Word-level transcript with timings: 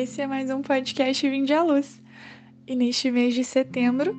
Esse 0.00 0.20
é 0.20 0.28
mais 0.28 0.48
um 0.48 0.62
podcast 0.62 1.28
Vinde 1.28 1.52
à 1.52 1.60
Luz. 1.60 2.00
E 2.68 2.76
neste 2.76 3.10
mês 3.10 3.34
de 3.34 3.42
setembro, 3.42 4.16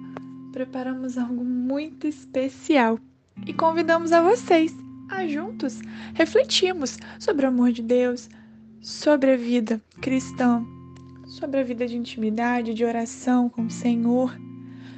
preparamos 0.51 1.17
algo 1.17 1.41
muito 1.41 2.05
especial 2.05 2.99
e 3.47 3.53
convidamos 3.53 4.11
a 4.11 4.21
vocês 4.21 4.75
a 5.09 5.25
juntos 5.25 5.79
refletirmos 6.15 6.97
sobre 7.17 7.45
o 7.45 7.47
amor 7.47 7.71
de 7.71 7.81
Deus, 7.81 8.29
sobre 8.81 9.31
a 9.31 9.37
vida 9.37 9.81
cristã, 10.01 10.65
sobre 11.25 11.61
a 11.61 11.63
vida 11.63 11.87
de 11.87 11.95
intimidade, 11.95 12.73
de 12.73 12.83
oração 12.83 13.47
com 13.47 13.67
o 13.67 13.71
Senhor, 13.71 14.37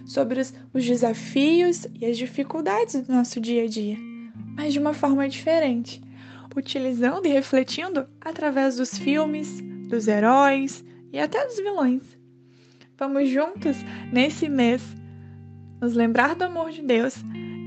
sobre 0.04 0.42
os, 0.42 0.52
os 0.74 0.84
desafios 0.84 1.86
e 1.94 2.08
as 2.08 2.18
dificuldades 2.18 3.00
do 3.06 3.14
nosso 3.14 3.40
dia 3.40 3.66
a 3.66 3.68
dia, 3.68 4.00
mas 4.58 4.74
de 4.74 4.80
uma 4.80 4.96
forma 4.96 5.30
diferente, 5.30 6.02
utilizando 6.56 7.28
e 7.28 7.30
refletindo 7.30 8.08
através 8.20 8.78
dos 8.78 8.98
filmes, 8.98 9.62
dos 9.92 10.08
heróis 10.08 10.84
e 11.12 11.20
até 11.20 11.46
dos 11.46 11.58
vilões. 11.58 12.02
Vamos 12.98 13.30
juntos, 13.30 13.76
nesse 14.12 14.48
mês, 14.48 14.82
nos 15.82 15.94
lembrar 15.94 16.34
do 16.34 16.46
amor 16.46 16.72
de 16.72 16.82
Deus, 16.82 17.16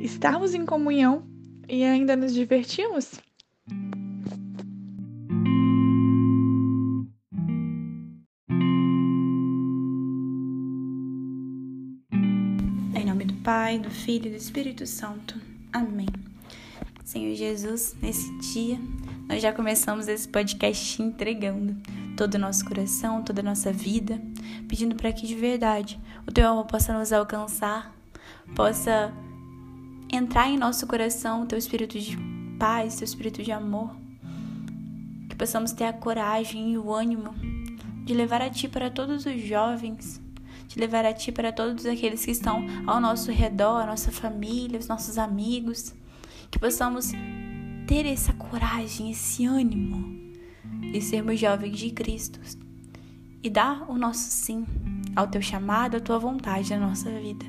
estarmos 0.01 0.55
em 0.55 0.65
comunhão 0.65 1.27
e 1.68 1.84
ainda 1.84 2.16
nos 2.16 2.32
divertimos? 2.32 3.12
Em 12.95 13.04
nome 13.04 13.24
do 13.27 13.34
Pai, 13.43 13.79
do 13.79 13.91
Filho 13.91 14.29
e 14.29 14.30
do 14.30 14.37
Espírito 14.37 14.87
Santo. 14.87 15.38
Amém. 15.73 16.09
Senhor 17.04 17.34
Jesus, 17.34 17.95
nesse 18.01 18.32
dia, 18.38 18.79
nós 19.29 19.43
já 19.43 19.52
começamos 19.52 20.09
esse 20.09 20.27
podcast 20.27 21.02
entregando 21.02 21.76
todo 22.16 22.34
o 22.34 22.38
nosso 22.38 22.65
coração, 22.65 23.23
toda 23.23 23.40
a 23.40 23.45
nossa 23.45 23.73
vida, 23.73 24.20
pedindo 24.68 24.95
para 24.95 25.12
que 25.12 25.26
de 25.26 25.34
verdade 25.34 26.01
o 26.26 26.32
teu 26.32 26.48
amor 26.48 26.66
possa 26.66 26.96
nos 26.96 27.12
alcançar, 27.12 27.95
possa 28.54 29.12
entrar 30.12 30.48
em 30.48 30.59
nosso 30.59 30.87
coração 30.87 31.42
o 31.42 31.46
teu 31.46 31.59
espírito 31.59 31.98
de 31.98 32.16
paz, 32.59 32.96
teu 32.96 33.04
espírito 33.04 33.42
de 33.42 33.52
amor, 33.52 33.95
que 35.29 35.37
possamos 35.37 35.73
ter 35.73 35.85
a 35.85 35.92
coragem 35.92 36.73
e 36.73 36.79
o 36.79 36.92
ânimo 36.92 37.35
de 38.04 38.15
levar 38.15 38.42
a 38.42 38.51
ti 38.51 38.68
para 38.68 38.90
todos 38.90 39.26
os 39.26 39.42
jovens, 39.42 40.20
de 40.68 40.79
levar 40.79 41.04
a 41.04 41.12
ti 41.12 41.32
para 41.32 41.52
todos 41.52 41.85
aqueles 41.87 42.24
que 42.24 42.30
estão 42.30 42.65
ao 42.87 43.01
nosso 43.01 43.32
redor, 43.32 43.82
a 43.82 43.87
nossa 43.87 44.12
família, 44.12 44.79
os 44.79 44.87
nossos 44.87 45.18
amigos, 45.18 45.95
que 46.51 46.59
possamos 46.59 47.12
ter 47.87 48.07
essa 48.07 48.32
coragem, 48.35 49.10
esse 49.10 49.45
ânimo 49.46 50.13
de 50.95 51.00
sermos 51.00 51.40
jovens 51.40 51.76
de 51.76 51.90
Cristo 51.90 52.38
e 53.42 53.50
dar 53.50 53.90
o 53.90 53.98
nosso 53.98 54.30
sim 54.30 54.64
ao 55.16 55.26
teu 55.26 55.42
chamado, 55.42 55.96
à 55.96 56.01
tua 56.01 56.20
vontade 56.20 56.70
na 56.70 56.86
nossa 56.86 57.10
vida. 57.10 57.45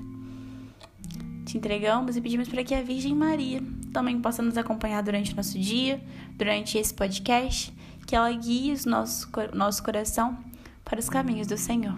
Te 1.45 1.55
entregamos 1.55 2.17
e 2.17 2.21
pedimos 2.21 2.49
para 2.49 2.63
que 2.63 2.73
a 2.73 2.81
Virgem 2.81 3.13
Maria 3.13 3.61
também 3.93 4.19
possa 4.19 4.41
nos 4.41 4.57
acompanhar 4.57 5.03
durante 5.03 5.31
o 5.31 5.35
nosso 5.35 5.59
dia, 5.59 6.03
durante 6.35 6.79
esse 6.79 6.91
podcast, 6.91 7.71
que 8.07 8.15
ela 8.15 8.31
guie 8.31 8.73
o 8.73 8.89
nosso, 8.89 9.29
nosso 9.53 9.83
coração 9.83 10.35
para 10.83 10.99
os 10.99 11.07
caminhos 11.07 11.45
do 11.45 11.55
Senhor. 11.55 11.95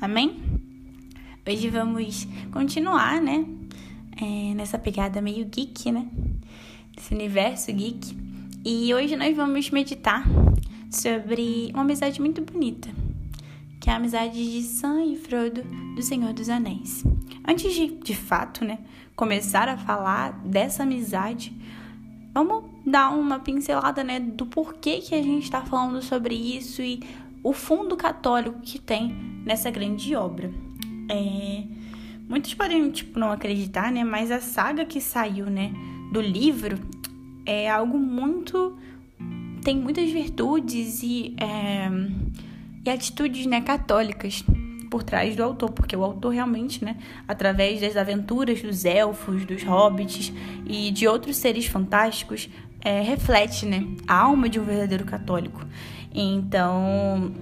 Amém? 0.00 0.40
Hoje 1.46 1.68
vamos 1.68 2.26
continuar, 2.50 3.20
né? 3.20 3.44
É, 4.16 4.54
nessa 4.54 4.78
pegada 4.78 5.20
meio 5.20 5.44
geek, 5.44 5.92
né? 5.92 6.08
Esse 6.96 7.14
universo 7.14 7.70
geek. 7.70 8.27
E 8.70 8.92
hoje 8.92 9.16
nós 9.16 9.34
vamos 9.34 9.70
meditar 9.70 10.26
sobre 10.90 11.70
uma 11.72 11.80
amizade 11.80 12.20
muito 12.20 12.42
bonita, 12.42 12.90
que 13.80 13.88
é 13.88 13.94
a 13.94 13.96
amizade 13.96 14.52
de 14.52 14.62
Sam 14.62 15.06
e 15.06 15.16
Frodo 15.16 15.62
do 15.96 16.02
Senhor 16.02 16.34
dos 16.34 16.50
Anéis. 16.50 17.02
Antes 17.48 17.72
de, 17.72 17.86
de 17.86 18.14
fato, 18.14 18.66
né, 18.66 18.80
começar 19.16 19.70
a 19.70 19.78
falar 19.78 20.32
dessa 20.44 20.82
amizade, 20.82 21.50
vamos 22.34 22.62
dar 22.84 23.08
uma 23.08 23.38
pincelada, 23.38 24.04
né, 24.04 24.20
do 24.20 24.44
porquê 24.44 24.98
que 24.98 25.14
a 25.14 25.22
gente 25.22 25.44
está 25.44 25.62
falando 25.62 26.02
sobre 26.02 26.34
isso 26.34 26.82
e 26.82 27.00
o 27.42 27.54
fundo 27.54 27.96
católico 27.96 28.60
que 28.60 28.78
tem 28.78 29.16
nessa 29.46 29.70
grande 29.70 30.14
obra. 30.14 30.52
É, 31.08 31.64
muitos 32.28 32.52
podem 32.52 32.90
tipo 32.90 33.18
não 33.18 33.32
acreditar, 33.32 33.90
né, 33.90 34.04
mas 34.04 34.30
a 34.30 34.42
saga 34.42 34.84
que 34.84 35.00
saiu, 35.00 35.46
né, 35.46 35.72
do 36.12 36.20
livro 36.20 36.78
é 37.48 37.68
algo 37.70 37.98
muito 37.98 38.76
tem 39.64 39.76
muitas 39.76 40.10
virtudes 40.10 41.02
e, 41.02 41.34
é, 41.40 41.88
e 42.84 42.90
atitudes 42.90 43.46
né, 43.46 43.60
católicas 43.60 44.44
por 44.90 45.02
trás 45.02 45.36
do 45.36 45.42
autor, 45.42 45.70
porque 45.70 45.96
o 45.96 46.04
autor 46.04 46.32
realmente, 46.32 46.84
né, 46.84 46.96
através 47.26 47.80
das 47.80 47.96
aventuras 47.96 48.62
dos 48.62 48.84
elfos, 48.84 49.44
dos 49.44 49.62
hobbits 49.62 50.32
e 50.66 50.90
de 50.90 51.06
outros 51.06 51.36
seres 51.36 51.66
fantásticos, 51.66 52.48
é, 52.80 53.00
reflete, 53.02 53.66
né, 53.66 53.86
a 54.06 54.14
alma 54.14 54.48
de 54.48 54.60
um 54.60 54.64
verdadeiro 54.64 55.04
católico. 55.04 55.66
Então, 56.14 57.32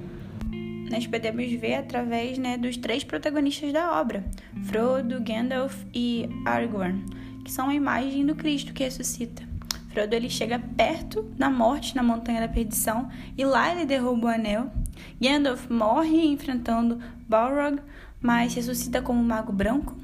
nós 0.91 1.07
podemos 1.07 1.49
ver 1.53 1.75
através, 1.75 2.39
né, 2.39 2.57
dos 2.57 2.77
três 2.77 3.05
protagonistas 3.05 3.73
da 3.73 4.01
obra, 4.01 4.25
Frodo, 4.65 5.21
Gandalf 5.21 5.85
e 5.95 6.29
Aragorn, 6.45 7.05
que 7.45 7.53
são 7.53 7.69
a 7.69 7.75
imagem 7.75 8.27
do 8.27 8.35
Cristo 8.35 8.73
que 8.73 8.83
ressuscita. 8.83 9.56
Frodo 9.97 10.15
ele 10.15 10.29
chega 10.29 10.59
perto 10.59 11.23
da 11.39 11.49
morte 11.49 11.97
na 11.97 12.03
Montanha 12.03 12.43
da 12.43 12.49
Perdição 12.49 13.09
e 13.35 13.43
lá 13.47 13.73
ele 13.73 13.87
derruba 13.87 14.27
o 14.27 14.31
anel. 14.31 14.71
Gandalf 15.19 15.71
morre 15.71 16.27
enfrentando 16.27 17.01
Balrog, 17.27 17.81
mas 18.21 18.53
ressuscita 18.53 19.01
como 19.01 19.19
um 19.19 19.25
mago 19.25 19.55
branco. 19.55 19.97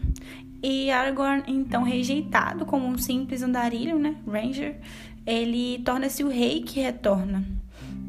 E 0.62 0.90
Aragorn, 0.90 1.42
então 1.46 1.82
rejeitado 1.82 2.64
como 2.64 2.86
um 2.86 2.96
simples 2.96 3.42
andarilho, 3.42 3.98
né, 3.98 4.16
ranger, 4.26 4.78
ele 5.26 5.82
torna-se 5.84 6.24
o 6.24 6.28
rei 6.28 6.62
que 6.62 6.80
retorna. 6.80 7.44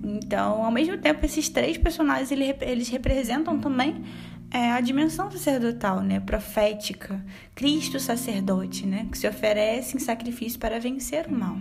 Então, 0.01 0.63
ao 0.63 0.71
mesmo 0.71 0.97
tempo, 0.97 1.25
esses 1.25 1.49
três 1.49 1.77
personagens 1.77 2.31
eles 2.31 2.87
representam 2.87 3.59
também 3.59 4.01
é, 4.49 4.71
a 4.71 4.79
dimensão 4.79 5.29
sacerdotal, 5.29 5.99
né, 5.99 6.21
profética, 6.21 7.21
Cristo 7.53 7.99
sacerdote, 7.99 8.85
né, 8.85 9.05
que 9.11 9.17
se 9.17 9.27
oferece 9.27 9.97
em 9.97 9.99
sacrifício 9.99 10.57
para 10.57 10.79
vencer 10.79 11.27
o 11.27 11.33
mal. 11.33 11.57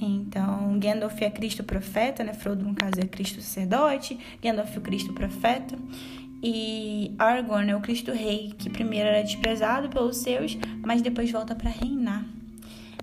Então, 0.00 0.78
Gandalf 0.78 1.20
é 1.20 1.30
Cristo 1.30 1.62
profeta, 1.62 2.24
né? 2.24 2.32
Frodo, 2.32 2.64
no 2.64 2.74
caso, 2.74 3.00
é 3.00 3.06
Cristo 3.06 3.40
sacerdote, 3.40 4.18
Gandalf 4.42 4.74
é 4.74 4.78
o 4.78 4.80
Cristo 4.80 5.12
profeta. 5.12 5.76
E 6.42 7.14
Aragorn 7.18 7.70
é 7.70 7.76
o 7.76 7.80
Cristo 7.80 8.12
rei, 8.12 8.54
que 8.56 8.70
primeiro 8.70 9.08
era 9.08 9.22
desprezado 9.22 9.90
pelos 9.90 10.16
seus, 10.16 10.56
mas 10.82 11.02
depois 11.02 11.30
volta 11.30 11.54
para 11.54 11.68
reinar. 11.68 12.24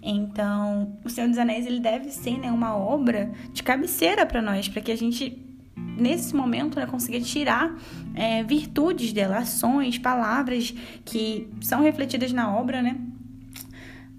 Então, 0.02 0.98
O 1.04 1.10
Senhor 1.10 1.28
dos 1.28 1.38
Anéis 1.38 1.66
ele 1.66 1.80
deve 1.80 2.10
ser 2.10 2.38
né, 2.40 2.52
uma 2.52 2.76
obra 2.76 3.32
de 3.54 3.62
cabeceira 3.62 4.26
para 4.26 4.42
nós, 4.42 4.68
para 4.68 4.82
que 4.82 4.92
a 4.92 4.96
gente, 4.96 5.38
nesse 5.76 6.36
momento, 6.36 6.80
né, 6.80 6.86
consiga 6.86 7.20
tirar 7.20 7.76
é, 8.16 8.42
virtudes 8.44 9.14
dela, 9.14 9.38
ações, 9.38 10.00
palavras 10.00 10.74
que 11.06 11.48
são 11.62 11.82
refletidas 11.82 12.32
na 12.32 12.56
obra, 12.56 12.82
né? 12.82 12.98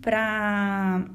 Para 0.01 1.07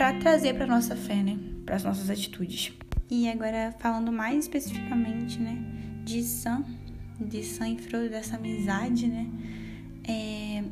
para 0.00 0.14
trazer 0.14 0.54
para 0.54 0.66
nossa 0.66 0.96
fé, 0.96 1.16
né? 1.16 1.38
Para 1.66 1.76
as 1.76 1.84
nossas 1.84 2.08
atitudes. 2.08 2.72
E 3.10 3.28
agora 3.28 3.76
falando 3.80 4.10
mais 4.10 4.44
especificamente, 4.44 5.38
né, 5.38 5.62
de 6.06 6.22
Sam, 6.22 6.64
de 7.20 7.44
Sam 7.44 7.68
e 7.68 7.76
Frodo 7.76 8.08
dessa 8.08 8.36
amizade, 8.36 9.06
né? 9.06 9.26
É... 10.08 10.64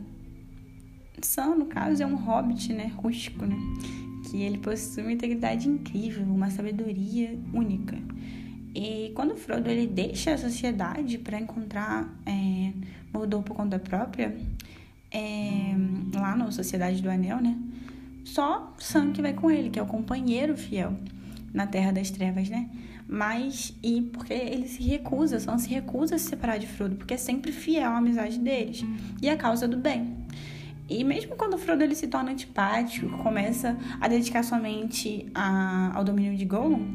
Sam, 1.21 1.57
no 1.57 1.67
caso, 1.67 2.03
é 2.03 2.07
um 2.07 2.17
hobbit, 2.17 2.73
né, 2.73 2.91
rústico, 2.97 3.45
né? 3.45 3.55
Que 4.31 4.41
ele 4.41 4.57
possui 4.57 5.03
uma 5.03 5.13
integridade 5.13 5.69
incrível, 5.69 6.25
uma 6.25 6.49
sabedoria 6.49 7.39
única. 7.53 7.99
E 8.75 9.13
quando 9.15 9.37
Frodo 9.37 9.69
ele 9.69 9.87
deixa 9.87 10.33
a 10.33 10.39
sociedade 10.39 11.19
para 11.19 11.39
encontrar 11.39 12.19
é, 12.25 12.73
Mordor 13.13 13.43
por 13.43 13.55
conta 13.55 13.79
própria, 13.79 14.35
é, 15.11 15.75
lá 16.15 16.35
na 16.35 16.51
Sociedade 16.51 17.03
do 17.03 17.11
Anel, 17.11 17.43
né? 17.43 17.59
Só 18.25 18.75
Sam 18.79 19.13
que 19.13 19.23
vai 19.23 19.33
com 19.33 19.51
ele, 19.51 19.71
que 19.71 19.79
é 19.79 19.83
o 19.83 19.87
companheiro 19.87 20.57
fiel 20.57 20.95
na 21.53 21.67
Terra 21.67 21.93
das 21.93 22.11
Trevas, 22.11 22.49
né? 22.49 22.69
Mas, 23.09 23.75
e 23.83 24.03
porque 24.03 24.35
ele 24.35 24.69
se 24.69 24.83
recusa, 24.83 25.41
Sam 25.41 25.57
se 25.59 25.69
recusa 25.71 26.17
a 26.17 26.19
se 26.19 26.27
separar 26.27 26.59
de 26.59 26.67
Frodo, 26.67 26.97
porque 26.97 27.15
é 27.15 27.17
sempre 27.17 27.53
fiel 27.53 27.91
à 27.91 27.97
amizade 27.97 28.39
deles 28.39 28.85
e 29.23 29.31
a 29.31 29.37
causa 29.37 29.67
do 29.67 29.79
bem. 29.79 30.15
E 30.89 31.03
mesmo 31.05 31.35
quando 31.37 31.59
Frodo 31.59 31.83
ele 31.83 31.95
se 31.95 32.07
torna 32.07 32.33
antipático, 32.33 33.09
começa 33.19 33.77
a 34.01 34.09
dedicar 34.09 34.43
sua 34.43 34.59
mente 34.59 35.27
a, 35.35 35.93
ao 35.95 36.05
domínio 36.05 36.37
de 36.37 36.45
Gollum, 36.45 36.87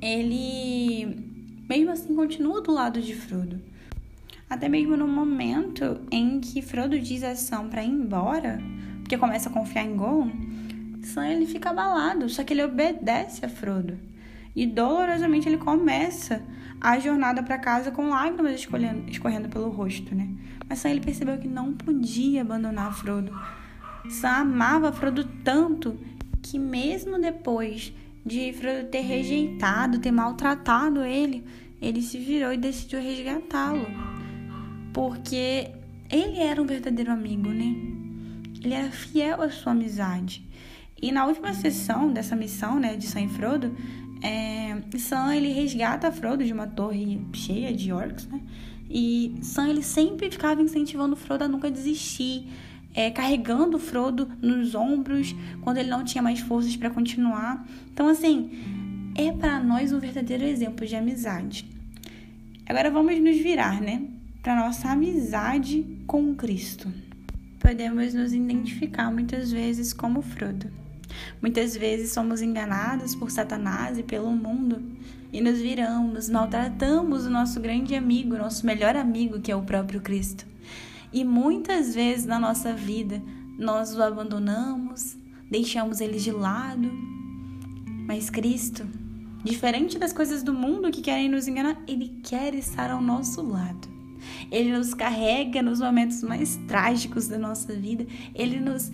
ele 0.00 1.16
mesmo 1.68 1.92
assim 1.92 2.14
continua 2.14 2.60
do 2.60 2.72
lado 2.72 3.00
de 3.00 3.14
Frodo. 3.14 3.60
Até 4.50 4.68
mesmo 4.68 4.96
no 4.96 5.08
momento 5.08 6.00
em 6.10 6.40
que 6.40 6.60
Frodo 6.60 6.98
diz 6.98 7.22
a 7.22 7.34
Sam 7.34 7.68
para 7.68 7.82
ir 7.82 7.90
embora, 7.90 8.60
porque 9.12 9.18
começa 9.18 9.50
a 9.50 9.52
confiar 9.52 9.84
em 9.84 9.94
Gollum, 9.94 10.32
Sam 11.02 11.28
ele 11.28 11.44
fica 11.44 11.68
abalado, 11.68 12.30
só 12.30 12.42
que 12.42 12.54
ele 12.54 12.64
obedece 12.64 13.44
a 13.44 13.48
Frodo. 13.48 13.98
E 14.56 14.66
dolorosamente 14.66 15.46
ele 15.46 15.58
começa 15.58 16.42
a 16.80 16.98
jornada 16.98 17.42
para 17.42 17.58
casa 17.58 17.90
com 17.90 18.08
lágrimas 18.08 18.66
escorrendo 19.08 19.50
pelo 19.50 19.68
rosto, 19.68 20.14
né? 20.14 20.30
Mas 20.66 20.78
Sam 20.78 20.90
ele 20.92 21.02
percebeu 21.02 21.36
que 21.36 21.46
não 21.46 21.74
podia 21.74 22.40
abandonar 22.40 22.94
Frodo. 22.94 23.38
Sam 24.08 24.30
amava 24.30 24.90
Frodo 24.92 25.24
tanto 25.44 25.98
que 26.40 26.58
mesmo 26.58 27.18
depois 27.20 27.92
de 28.24 28.50
Frodo 28.54 28.88
ter 28.88 29.02
rejeitado, 29.02 29.98
ter 29.98 30.10
maltratado 30.10 31.04
ele, 31.04 31.44
ele 31.82 32.00
se 32.00 32.16
virou 32.16 32.50
e 32.50 32.56
decidiu 32.56 32.98
resgatá-lo. 32.98 33.86
Porque 34.94 35.70
ele 36.10 36.38
era 36.38 36.62
um 36.62 36.66
verdadeiro 36.66 37.12
amigo, 37.12 37.50
né? 37.50 38.01
Ele 38.62 38.74
era 38.74 38.90
fiel 38.90 39.42
à 39.42 39.50
sua 39.50 39.72
amizade. 39.72 40.44
E 41.00 41.10
na 41.10 41.26
última 41.26 41.52
sessão 41.52 42.12
dessa 42.12 42.36
missão, 42.36 42.78
né, 42.78 42.96
de 42.96 43.06
Sam 43.06 43.22
e 43.22 43.28
Frodo, 43.28 43.76
é, 44.22 44.76
Sam 44.98 45.34
ele 45.34 45.52
resgata 45.52 46.12
Frodo 46.12 46.44
de 46.44 46.52
uma 46.52 46.66
torre 46.66 47.20
cheia 47.32 47.72
de 47.72 47.92
orcs, 47.92 48.26
né? 48.28 48.40
E 48.88 49.34
Sam 49.42 49.68
ele 49.68 49.82
sempre 49.82 50.30
ficava 50.30 50.62
incentivando 50.62 51.16
Frodo 51.16 51.42
a 51.44 51.48
nunca 51.48 51.70
desistir, 51.70 52.46
é, 52.94 53.10
carregando 53.10 53.78
Frodo 53.80 54.30
nos 54.40 54.76
ombros 54.76 55.34
quando 55.62 55.78
ele 55.78 55.90
não 55.90 56.04
tinha 56.04 56.22
mais 56.22 56.38
forças 56.38 56.76
para 56.76 56.90
continuar. 56.90 57.66
Então 57.92 58.06
assim, 58.06 58.50
é 59.16 59.32
para 59.32 59.58
nós 59.58 59.92
um 59.92 59.98
verdadeiro 59.98 60.44
exemplo 60.44 60.86
de 60.86 60.94
amizade. 60.94 61.68
Agora 62.64 62.92
vamos 62.92 63.18
nos 63.20 63.36
virar, 63.38 63.80
né, 63.80 64.02
para 64.40 64.54
nossa 64.54 64.90
amizade 64.90 65.84
com 66.06 66.32
Cristo. 66.36 66.92
Podemos 67.62 68.12
nos 68.12 68.32
identificar 68.32 69.12
muitas 69.12 69.52
vezes 69.52 69.92
como 69.92 70.20
Frodo. 70.20 70.68
Muitas 71.40 71.76
vezes 71.76 72.10
somos 72.10 72.42
enganados 72.42 73.14
por 73.14 73.30
Satanás 73.30 73.98
e 73.98 74.02
pelo 74.02 74.32
mundo 74.32 74.82
e 75.32 75.40
nos 75.40 75.60
viramos, 75.60 76.28
maltratamos 76.28 77.24
o 77.24 77.30
nosso 77.30 77.60
grande 77.60 77.94
amigo, 77.94 78.36
nosso 78.36 78.66
melhor 78.66 78.96
amigo, 78.96 79.40
que 79.40 79.52
é 79.52 79.56
o 79.56 79.62
próprio 79.62 80.00
Cristo. 80.00 80.44
E 81.12 81.24
muitas 81.24 81.94
vezes 81.94 82.26
na 82.26 82.38
nossa 82.38 82.72
vida 82.74 83.22
nós 83.56 83.94
o 83.94 84.02
abandonamos, 84.02 85.16
deixamos 85.48 86.00
ele 86.00 86.18
de 86.18 86.32
lado. 86.32 86.90
Mas 88.08 88.28
Cristo, 88.28 88.84
diferente 89.44 90.00
das 90.00 90.12
coisas 90.12 90.42
do 90.42 90.52
mundo 90.52 90.90
que 90.90 91.00
querem 91.00 91.28
nos 91.28 91.46
enganar, 91.46 91.80
ele 91.86 92.20
quer 92.24 92.54
estar 92.54 92.90
ao 92.90 93.00
nosso 93.00 93.40
lado. 93.40 94.01
Ele 94.50 94.76
nos 94.76 94.94
carrega 94.94 95.62
nos 95.62 95.80
momentos 95.80 96.22
mais 96.22 96.56
trágicos 96.68 97.28
da 97.28 97.38
nossa 97.38 97.72
vida. 97.74 98.06
Ele 98.34 98.60
nos 98.60 98.90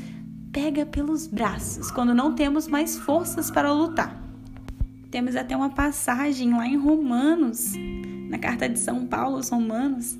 pega 0.52 0.86
pelos 0.86 1.26
braços 1.26 1.90
quando 1.90 2.14
não 2.14 2.34
temos 2.34 2.66
mais 2.66 2.96
forças 2.98 3.50
para 3.50 3.72
lutar. 3.72 4.22
Temos 5.10 5.36
até 5.36 5.56
uma 5.56 5.70
passagem 5.70 6.50
lá 6.52 6.66
em 6.66 6.76
Romanos, 6.76 7.72
na 8.28 8.38
carta 8.38 8.68
de 8.68 8.78
São 8.78 9.06
Paulo 9.06 9.36
aos 9.36 9.48
Romanos, 9.48 10.18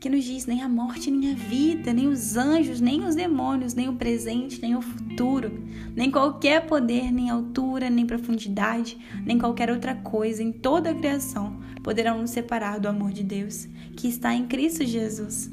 que 0.00 0.08
nos 0.08 0.24
diz: 0.24 0.46
nem 0.46 0.62
a 0.62 0.68
morte, 0.68 1.10
nem 1.10 1.30
a 1.30 1.34
vida, 1.34 1.92
nem 1.92 2.08
os 2.08 2.36
anjos, 2.36 2.80
nem 2.80 3.04
os 3.04 3.14
demônios, 3.14 3.74
nem 3.74 3.88
o 3.88 3.96
presente, 3.96 4.60
nem 4.60 4.74
o 4.74 4.80
futuro, 4.80 5.62
nem 5.94 6.10
qualquer 6.10 6.66
poder, 6.66 7.12
nem 7.12 7.28
altura, 7.28 7.90
nem 7.90 8.06
profundidade, 8.06 8.96
nem 9.24 9.38
qualquer 9.38 9.70
outra 9.70 9.94
coisa 9.94 10.42
em 10.42 10.50
toda 10.50 10.90
a 10.90 10.94
criação 10.94 11.60
poderão 11.82 12.20
nos 12.20 12.30
separar 12.30 12.78
do 12.78 12.88
amor 12.88 13.12
de 13.12 13.22
Deus 13.22 13.66
que 13.96 14.08
está 14.08 14.34
em 14.34 14.46
Cristo 14.46 14.84
Jesus. 14.84 15.50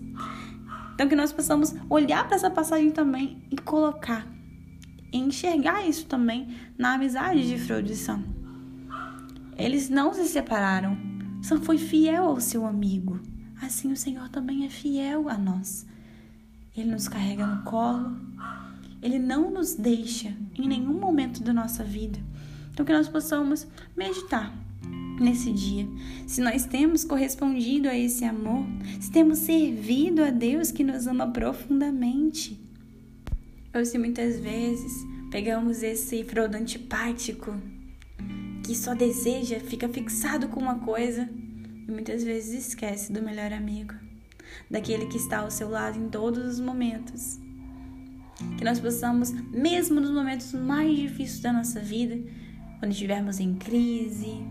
Então, 0.93 1.07
que 1.07 1.15
nós 1.15 1.31
possamos 1.31 1.75
olhar 1.89 2.25
para 2.25 2.35
essa 2.35 2.49
passagem 2.49 2.91
também 2.91 3.43
e 3.51 3.57
colocar, 3.57 4.27
enxergar 5.13 5.87
isso 5.87 6.05
também 6.07 6.55
na 6.77 6.95
amizade 6.95 7.47
de 7.47 7.57
Frodo 7.59 7.91
e 7.91 7.95
Sam. 7.95 8.23
Eles 9.57 9.89
não 9.89 10.13
se 10.13 10.25
separaram. 10.25 10.97
Sam 11.41 11.61
foi 11.61 11.77
fiel 11.77 12.25
ao 12.25 12.39
seu 12.39 12.65
amigo. 12.65 13.19
Assim 13.61 13.91
o 13.91 13.97
Senhor 13.97 14.29
também 14.29 14.65
é 14.65 14.69
fiel 14.69 15.29
a 15.29 15.37
nós. 15.37 15.85
Ele 16.75 16.91
nos 16.91 17.07
carrega 17.07 17.45
no 17.45 17.63
colo. 17.63 18.15
Ele 19.01 19.17
não 19.17 19.51
nos 19.51 19.73
deixa 19.73 20.35
em 20.57 20.67
nenhum 20.67 20.99
momento 20.99 21.41
da 21.43 21.53
nossa 21.53 21.83
vida. 21.83 22.19
Então, 22.71 22.85
que 22.85 22.93
nós 22.93 23.07
possamos 23.07 23.67
meditar 23.95 24.53
nesse 25.19 25.51
dia. 25.51 25.87
Se 26.27 26.41
nós 26.41 26.65
temos 26.65 27.03
correspondido 27.03 27.87
a 27.87 27.97
esse 27.97 28.23
amor, 28.23 28.65
se 28.99 29.11
temos 29.11 29.39
servido 29.39 30.23
a 30.23 30.29
Deus 30.29 30.71
que 30.71 30.83
nos 30.83 31.07
ama 31.07 31.27
profundamente. 31.27 32.59
Ou 33.73 33.83
se 33.83 33.97
muitas 33.97 34.39
vezes 34.39 34.93
pegamos 35.31 35.81
esse 35.81 36.23
Frodo 36.23 36.57
antipático 36.57 37.55
que 38.63 38.75
só 38.75 38.93
deseja, 38.93 39.59
fica 39.59 39.87
fixado 39.87 40.49
com 40.49 40.59
uma 40.59 40.79
coisa 40.79 41.29
e 41.87 41.91
muitas 41.91 42.23
vezes 42.23 42.67
esquece 42.67 43.13
do 43.13 43.21
melhor 43.21 43.53
amigo, 43.53 43.93
daquele 44.69 45.05
que 45.05 45.17
está 45.17 45.39
ao 45.39 45.51
seu 45.51 45.69
lado 45.69 45.97
em 45.97 46.09
todos 46.09 46.45
os 46.45 46.59
momentos. 46.59 47.39
Que 48.57 48.63
nós 48.63 48.79
possamos, 48.79 49.31
mesmo 49.31 49.99
nos 49.99 50.11
momentos 50.11 50.53
mais 50.53 50.95
difíceis 50.95 51.39
da 51.39 51.53
nossa 51.53 51.79
vida, 51.79 52.19
quando 52.79 52.91
estivermos 52.91 53.39
em 53.39 53.55
crise, 53.55 54.45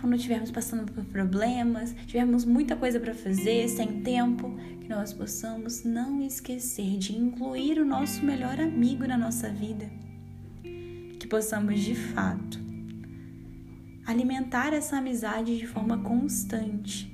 quando 0.00 0.14
estivermos 0.14 0.50
passando 0.50 0.92
por 0.92 1.04
problemas, 1.06 1.94
tivermos 2.06 2.44
muita 2.44 2.76
coisa 2.76 3.00
para 3.00 3.14
fazer, 3.14 3.68
sem 3.68 4.02
tempo, 4.02 4.54
que 4.80 4.88
nós 4.88 5.12
possamos 5.12 5.82
não 5.82 6.20
esquecer 6.22 6.98
de 6.98 7.16
incluir 7.16 7.78
o 7.78 7.86
nosso 7.86 8.24
melhor 8.24 8.60
amigo 8.60 9.06
na 9.06 9.16
nossa 9.16 9.48
vida. 9.48 9.90
Que 11.18 11.26
possamos 11.26 11.80
de 11.80 11.94
fato 11.94 12.63
alimentar 14.06 14.72
essa 14.72 14.98
amizade 14.98 15.56
de 15.58 15.66
forma 15.66 15.98
constante 15.98 17.10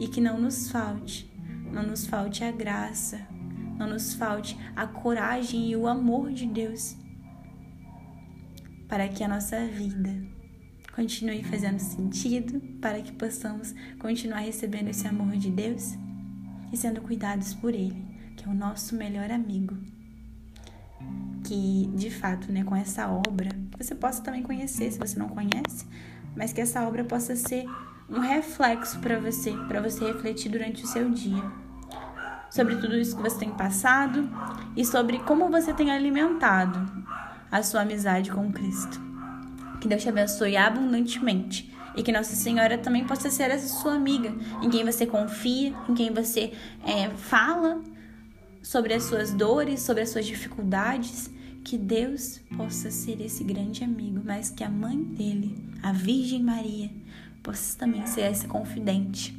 e 0.00 0.08
que 0.08 0.20
não 0.20 0.40
nos 0.40 0.70
falte, 0.70 1.30
não 1.72 1.82
nos 1.82 2.06
falte 2.06 2.42
a 2.42 2.50
graça, 2.50 3.20
não 3.78 3.88
nos 3.88 4.14
falte 4.14 4.58
a 4.74 4.86
coragem 4.86 5.70
e 5.70 5.76
o 5.76 5.86
amor 5.86 6.32
de 6.32 6.46
Deus 6.46 6.96
para 8.90 9.06
que 9.08 9.22
a 9.22 9.28
nossa 9.28 9.64
vida 9.66 10.20
continue 10.94 11.44
fazendo 11.44 11.78
sentido, 11.78 12.60
para 12.80 13.00
que 13.00 13.12
possamos 13.12 13.72
continuar 14.00 14.40
recebendo 14.40 14.88
esse 14.88 15.06
amor 15.06 15.36
de 15.36 15.48
Deus 15.48 15.96
e 16.72 16.76
sendo 16.76 17.00
cuidados 17.00 17.54
por 17.54 17.72
Ele, 17.72 18.04
que 18.36 18.44
é 18.44 18.48
o 18.48 18.54
nosso 18.54 18.96
melhor 18.96 19.30
amigo. 19.30 19.76
Que 21.44 21.88
de 21.94 22.10
fato, 22.10 22.50
né, 22.52 22.64
com 22.64 22.74
essa 22.74 23.08
obra, 23.08 23.50
você 23.82 23.94
possa 23.94 24.22
também 24.22 24.42
conhecer, 24.42 24.92
se 24.92 24.98
você 24.98 25.18
não 25.18 25.28
conhece, 25.28 25.86
mas 26.36 26.52
que 26.52 26.60
essa 26.60 26.86
obra 26.86 27.02
possa 27.04 27.34
ser 27.34 27.64
um 28.08 28.20
reflexo 28.20 28.98
para 28.98 29.18
você, 29.18 29.52
para 29.68 29.80
você 29.80 30.04
refletir 30.04 30.50
durante 30.50 30.84
o 30.84 30.86
seu 30.86 31.08
dia. 31.10 31.42
Sobre 32.50 32.76
tudo 32.76 32.96
isso 32.96 33.16
que 33.16 33.22
você 33.22 33.38
tem 33.38 33.50
passado 33.50 34.28
e 34.76 34.84
sobre 34.84 35.20
como 35.20 35.48
você 35.48 35.72
tem 35.72 35.90
alimentado 35.90 37.04
a 37.50 37.62
sua 37.62 37.82
amizade 37.82 38.30
com 38.30 38.52
Cristo. 38.52 39.00
Que 39.80 39.88
Deus 39.88 40.02
te 40.02 40.08
abençoe 40.08 40.56
abundantemente. 40.56 41.70
E 41.96 42.02
que 42.02 42.12
Nossa 42.12 42.36
Senhora 42.36 42.78
também 42.78 43.04
possa 43.04 43.30
ser 43.30 43.50
essa 43.50 43.66
sua 43.66 43.94
amiga, 43.94 44.32
em 44.62 44.70
quem 44.70 44.84
você 44.84 45.04
confia, 45.04 45.74
em 45.88 45.94
quem 45.94 46.12
você 46.12 46.52
é, 46.84 47.10
fala 47.10 47.80
sobre 48.62 48.94
as 48.94 49.04
suas 49.04 49.32
dores, 49.32 49.82
sobre 49.82 50.02
as 50.02 50.10
suas 50.10 50.24
dificuldades. 50.24 51.30
Que 51.70 51.78
Deus 51.78 52.40
possa 52.56 52.90
ser 52.90 53.20
esse 53.20 53.44
grande 53.44 53.84
amigo, 53.84 54.20
mas 54.24 54.50
que 54.50 54.64
a 54.64 54.68
mãe 54.68 55.00
dele, 55.00 55.56
a 55.80 55.92
Virgem 55.92 56.42
Maria, 56.42 56.90
possa 57.44 57.78
também 57.78 58.04
ser 58.08 58.22
essa 58.22 58.48
confidente. 58.48 59.32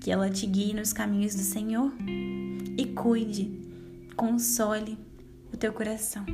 Que 0.00 0.12
ela 0.12 0.30
te 0.30 0.46
guie 0.46 0.72
nos 0.72 0.92
caminhos 0.92 1.34
do 1.34 1.42
Senhor 1.42 1.92
e 2.78 2.86
cuide, 2.86 3.50
console 4.14 4.96
o 5.52 5.56
teu 5.56 5.72
coração. 5.72 6.24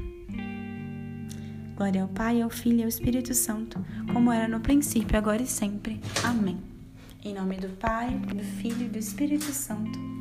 Glória 1.75 2.02
ao 2.02 2.09
Pai, 2.09 2.42
ao 2.42 2.50
Filho 2.50 2.80
e 2.80 2.82
ao 2.82 2.90
Espírito 2.90 3.32
Santo, 3.32 3.82
como 4.12 4.30
era 4.30 4.47
no 4.47 4.61
princípio, 4.61 5.16
agora 5.16 5.40
e 5.40 5.47
sempre. 5.47 5.99
Amém. 6.23 6.59
Em 7.25 7.32
nome 7.32 7.56
do 7.56 7.71
Pai, 7.71 8.11
do 8.18 8.44
Filho 8.44 8.85
e 8.85 8.90
do 8.90 8.99
Espírito 8.99 9.50
Santo. 9.50 10.12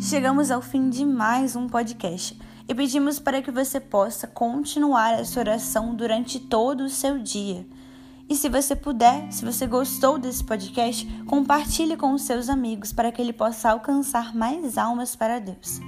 Chegamos 0.00 0.50
ao 0.50 0.62
fim 0.62 0.88
de 0.88 1.04
mais 1.04 1.54
um 1.54 1.68
podcast 1.68 2.34
e 2.66 2.74
pedimos 2.74 3.18
para 3.18 3.42
que 3.42 3.50
você 3.50 3.78
possa 3.78 4.26
continuar 4.26 5.20
essa 5.20 5.38
oração 5.38 5.94
durante 5.94 6.40
todo 6.40 6.84
o 6.84 6.88
seu 6.88 7.18
dia. 7.18 7.66
E 8.26 8.34
se 8.34 8.48
você 8.48 8.74
puder, 8.74 9.30
se 9.30 9.44
você 9.44 9.66
gostou 9.66 10.18
desse 10.18 10.42
podcast, 10.42 11.06
compartilhe 11.26 11.98
com 11.98 12.14
os 12.14 12.22
seus 12.22 12.48
amigos 12.48 12.94
para 12.94 13.12
que 13.12 13.20
ele 13.20 13.34
possa 13.34 13.72
alcançar 13.72 14.34
mais 14.34 14.78
almas 14.78 15.14
para 15.14 15.38
Deus. 15.38 15.80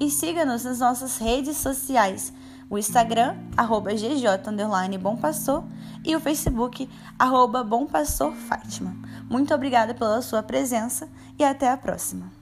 E 0.00 0.10
siga-nos 0.10 0.64
nas 0.64 0.80
nossas 0.80 1.18
redes 1.18 1.56
sociais, 1.56 2.32
o 2.68 2.76
Instagram, 2.76 3.36
arroba 3.56 3.94
GJ 3.94 4.98
Bom 5.00 5.16
Pastor, 5.16 5.62
e 6.04 6.16
o 6.16 6.20
Facebook, 6.20 6.90
arroba 7.16 7.62
Bom 7.62 7.86
Pastor 7.86 8.34
Fátima. 8.34 8.92
Muito 9.30 9.54
obrigada 9.54 9.94
pela 9.94 10.20
sua 10.20 10.42
presença 10.42 11.08
e 11.38 11.44
até 11.44 11.70
a 11.70 11.76
próxima. 11.76 12.41